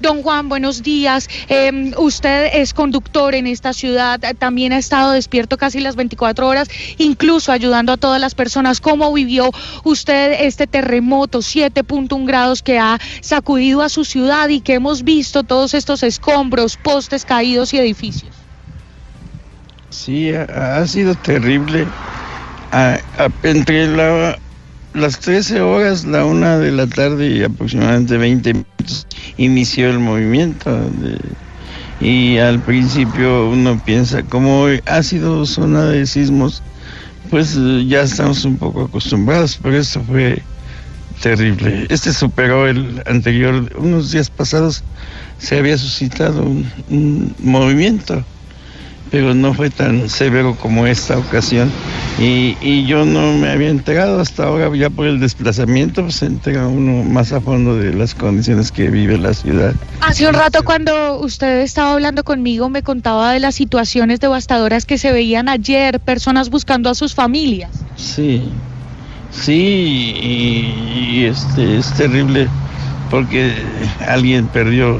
[0.00, 1.28] Don Juan, buenos días.
[1.48, 6.68] Em, usted es conductor en esta ciudad, también ha estado despierto casi las 24 horas,
[6.98, 8.80] incluso ayudando a todas las personas.
[8.80, 9.50] ¿Cómo vivió
[9.82, 15.42] usted este terremoto 7.1 grados que ha sacudido a su ciudad y que hemos visto
[15.42, 18.30] todos estos escombros, postes caídos y edificios?
[19.90, 21.88] Sí, ha, sido terrible.
[23.42, 23.88] entre
[24.98, 29.06] las 13 horas, la una de la tarde y aproximadamente 20 minutos
[29.36, 30.78] inició el movimiento.
[32.00, 36.62] y al principio uno piensa, como ha sido zona de sismos,
[37.30, 40.42] pues eh, ya estamos un poco acostumbrados, pero esto fue
[41.22, 41.86] terrible.
[41.88, 44.84] Este superó el anterior, unos días pasados
[45.38, 48.24] se había suscitado un movimiento
[49.10, 51.70] pero no fue tan severo como esta ocasión.
[52.18, 56.66] Y, yo no me había enterado hasta ahora, ya por el desplazamiento, pues se entera
[56.66, 59.74] uno más a fondo de las condiciones que vive la ciudad.
[60.00, 64.98] Hace un rato cuando usted estaba hablando conmigo me contaba de las situaciones devastadoras que
[64.98, 67.70] se veían ayer, personas buscando a sus familias.
[67.96, 68.48] Sí,
[69.30, 72.48] sí, y, este, es terrible
[73.10, 73.54] porque
[74.06, 74.98] alguien perdió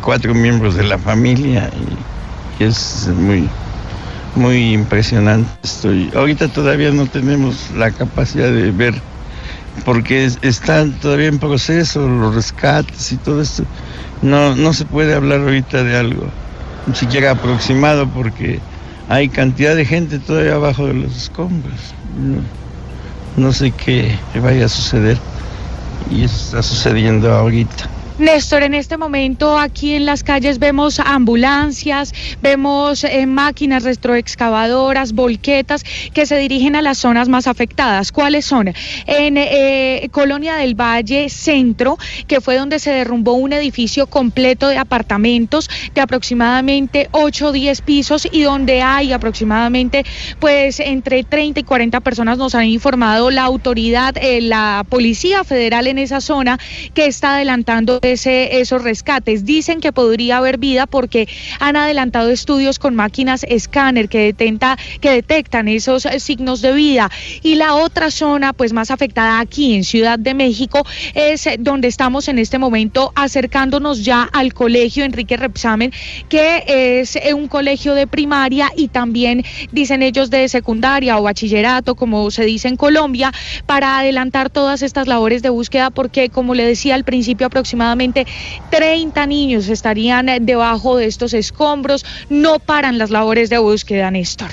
[0.00, 1.70] cuatro miembros de la familia.
[1.74, 2.12] Y,
[2.58, 3.48] es muy,
[4.36, 5.50] muy impresionante.
[5.62, 8.94] Estoy, ahorita todavía no tenemos la capacidad de ver,
[9.84, 13.64] porque están todavía en proceso los rescates y todo esto.
[14.22, 16.26] No, no se puede hablar ahorita de algo,
[16.86, 18.60] ni siquiera aproximado, porque
[19.08, 21.94] hay cantidad de gente todavía abajo de los escombros.
[22.16, 22.42] No,
[23.36, 25.18] no sé qué vaya a suceder
[26.10, 28.01] y está sucediendo ahorita.
[28.18, 35.82] Néstor, en este momento aquí en las calles vemos ambulancias, vemos eh, máquinas retroexcavadoras, volquetas
[36.12, 38.12] que se dirigen a las zonas más afectadas.
[38.12, 38.68] ¿Cuáles son?
[39.06, 41.96] En eh, Colonia del Valle Centro,
[42.26, 47.80] que fue donde se derrumbó un edificio completo de apartamentos de aproximadamente 8 o 10
[47.80, 50.04] pisos y donde hay aproximadamente
[50.38, 55.86] pues entre 30 y 40 personas nos han informado la autoridad, eh, la Policía Federal
[55.86, 56.58] en esa zona
[56.92, 59.44] que está adelantando esos rescates.
[59.44, 61.28] Dicen que podría haber vida porque
[61.60, 67.10] han adelantado estudios con máquinas escáner que, detenta, que detectan esos signos de vida.
[67.42, 72.28] Y la otra zona, pues más afectada aquí en Ciudad de México, es donde estamos
[72.28, 75.92] en este momento acercándonos ya al colegio Enrique Repsamen,
[76.28, 76.64] que
[77.00, 82.44] es un colegio de primaria y también, dicen ellos, de secundaria o bachillerato, como se
[82.44, 83.32] dice en Colombia,
[83.66, 87.50] para adelantar todas estas labores de búsqueda, porque, como le decía al principio,
[87.92, 88.26] aproximadamente
[88.70, 92.04] 30 niños estarían debajo de estos escombros.
[92.28, 94.50] No paran las labores de búsqueda, Néstor.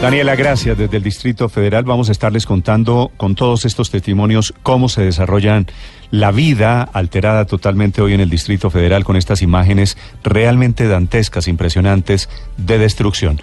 [0.00, 0.76] Daniela, gracias.
[0.76, 5.66] Desde el Distrito Federal vamos a estarles contando con todos estos testimonios cómo se desarrollan
[6.10, 12.28] la vida alterada totalmente hoy en el Distrito Federal con estas imágenes realmente dantescas, impresionantes
[12.56, 13.40] de destrucción.